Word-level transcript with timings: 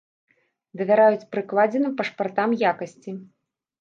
Давяраюць 0.79 1.29
прыкладзеным 1.37 1.93
пашпартам 1.99 2.59
якасці. 2.71 3.11